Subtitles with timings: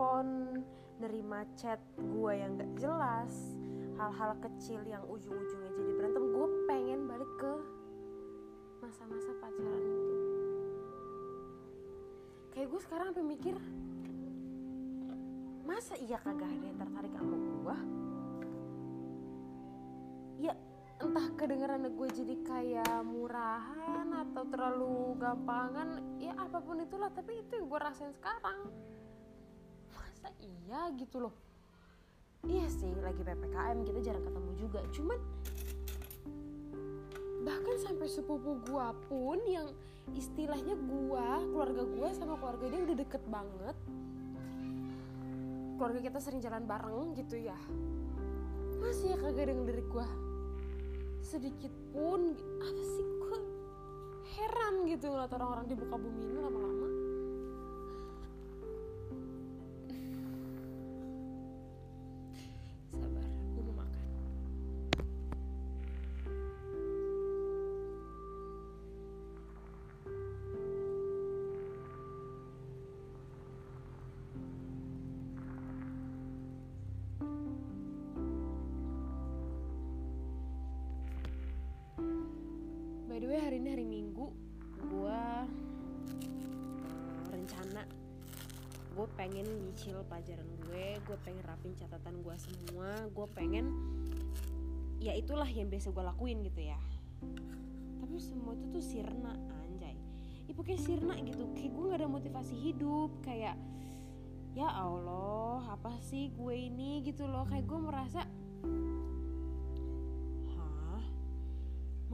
[0.00, 0.64] telepon
[0.96, 3.52] nerima chat gue yang gak jelas
[4.00, 6.24] hal-hal kecil yang ujung-ujungnya jadi berantem.
[6.32, 7.52] Gue pengen balik ke
[8.80, 10.16] masa-masa pacaran itu.
[12.48, 13.54] Kayak gue sekarang sampai mikir
[15.68, 17.76] masa iya kagak ada yang tertarik sama gue
[20.48, 20.56] ya
[20.96, 27.52] entah kedengeran gue jadi kayak murahan atau terlalu gampangan ya apa pun itulah tapi itu
[27.60, 28.64] yang gue rasain sekarang
[30.20, 31.34] masa iya gitu loh.
[32.44, 34.80] Iya sih lagi ppkm kita jarang ketemu juga.
[34.92, 35.18] Cuman
[37.40, 39.72] bahkan sampai sepupu gua pun yang
[40.12, 43.76] istilahnya gua keluarga gua sama keluarga dia udah deket banget.
[45.80, 47.56] Keluarga kita sering jalan bareng gitu ya.
[48.76, 50.04] Masih ya kagak ada yang lirik gua.
[51.24, 53.40] Sedikit pun apa sih gua
[54.36, 56.89] heran gitu ngeliat orang-orang di buka bumi ini lama-lama
[83.30, 84.26] way hari ini hari minggu.
[84.90, 85.22] Gue
[87.30, 87.86] rencana.
[88.90, 93.06] Gue pengen nyicil pelajaran gue gue pengen rapin catatan gue semua.
[93.14, 93.70] Gue pengen
[94.98, 96.80] ya itulah yang biasa gue lakuin gitu ya.
[98.02, 99.30] Tapi semua itu tuh sirna
[99.62, 99.94] anjay.
[100.50, 101.46] Ya pokoknya sirna gitu.
[101.54, 103.14] Kayak gue gak ada motivasi hidup.
[103.22, 103.54] Kayak
[104.58, 107.46] ya Allah apa sih gue ini gitu loh.
[107.46, 108.26] Kayak gue merasa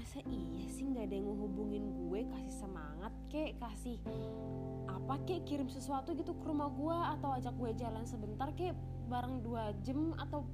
[0.00, 4.00] masa iya sih nggak ada yang ngehubungin gue kasih semangat kek kasih
[4.88, 8.72] apa kek kirim sesuatu gitu ke rumah gue atau ajak gue jalan sebentar kek
[9.12, 10.48] bareng dua jam atau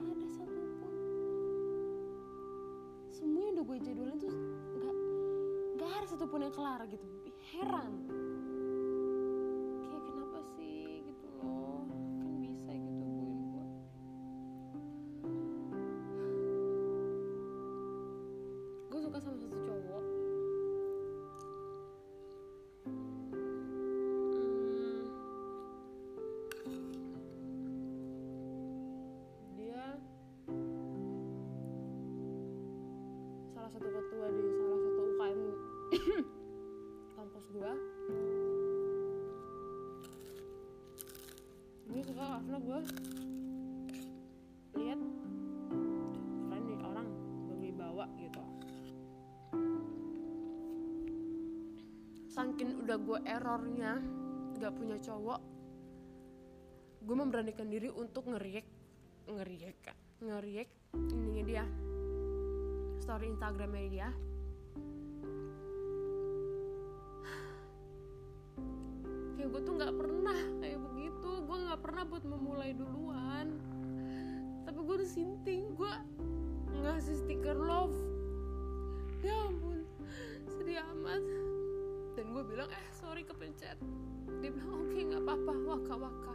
[0.00, 0.92] gak ada satupun.
[3.12, 4.32] Semua yang udah gue jadulin tuh
[4.80, 4.96] nggak
[5.76, 7.04] nggak ada satupun yang kelar gitu.
[7.52, 7.92] Heran
[33.72, 35.40] satu ketua di salah satu UKM
[37.16, 37.72] kampus gua.
[41.88, 42.78] Gue suka karena gue
[44.76, 45.00] lihat.
[46.52, 47.08] Keren nih orang
[47.48, 48.44] berwibawa gitu.
[52.28, 53.92] Saking udah gue errornya
[54.60, 55.40] gak punya cowok
[57.02, 58.62] gue memberanikan diri untuk ngeriak
[59.26, 59.74] ngeriak
[60.22, 61.64] ngeriak ininya dia
[63.02, 64.08] story instagramnya dia
[69.34, 71.30] kayak gue tuh nggak pernah kayak begitu.
[71.42, 73.58] Gue nggak pernah buat memulai duluan.
[74.62, 75.74] Tapi gue udah sinting.
[75.74, 75.90] Gue
[76.78, 77.90] ngasih stiker love.
[79.26, 79.82] Ya ampun
[80.46, 81.26] sedih amat.
[82.14, 83.82] Dan gue bilang eh sorry kepencet.
[84.38, 85.52] Dia bilang oke nggak apa-apa.
[85.74, 86.34] Waka waka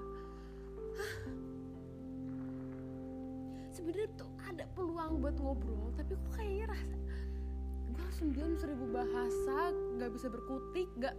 [3.87, 6.95] sebenarnya tuh ada peluang buat ngobrol tapi kok kayaknya rasa
[7.87, 11.15] gue langsung diam seribu bahasa nggak bisa berkutik nggak.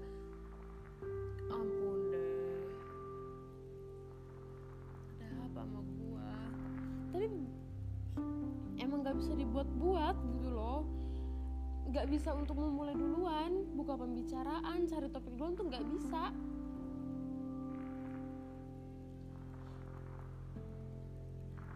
[1.48, 2.28] Ampun deh.
[5.16, 6.28] Ada apa sama gue
[7.08, 7.26] tapi
[8.84, 10.84] emang nggak bisa dibuat-buat gitu loh.
[11.88, 16.37] Nggak bisa untuk memulai duluan buka pembicaraan cari topik duluan tuh nggak bisa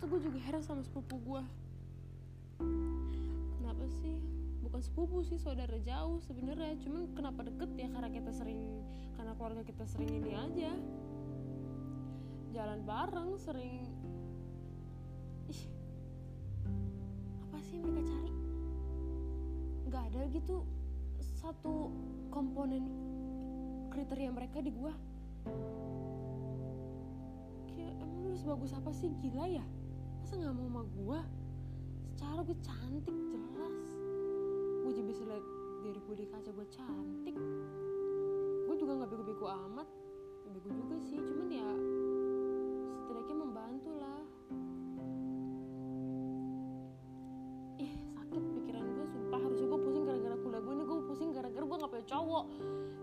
[0.03, 1.43] itu gue juga heran sama sepupu gue
[3.63, 4.19] kenapa sih?
[4.67, 6.75] Bukan sepupu sih saudara jauh sebenarnya.
[6.83, 7.87] Cuman kenapa deket ya?
[7.87, 8.59] Karena kita sering
[9.15, 10.75] karena keluarga kita sering ini aja.
[12.51, 13.87] Jalan bareng sering.
[15.47, 15.63] Ih.
[17.47, 18.33] Apa sih yang mereka cari?
[19.87, 20.57] Nggak ada gitu
[21.39, 21.95] satu
[22.35, 22.91] komponen
[23.95, 24.99] kriteria mereka di gua.
[27.71, 29.07] Kayak emang lu sebagus apa sih?
[29.23, 29.63] Gila ya
[30.33, 31.21] masa nggak mau sama gue
[32.17, 33.85] secara gue cantik jelas.
[34.81, 35.45] Gue juga bisa lihat
[35.85, 37.37] diri gue di kaca gue cantik.
[38.65, 39.85] Gue juga nggak bego-bego amat.
[40.57, 41.69] Bego juga sih cuman ya
[42.97, 44.25] setidaknya membantu lah.
[47.77, 49.37] Ih sakit pikiran gue sumpah.
[49.37, 52.45] Harusnya gue pusing gara-gara kuliah gue ini gue pusing gara-gara gue nggak punya cowok.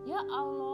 [0.09, 0.68] Ya Allah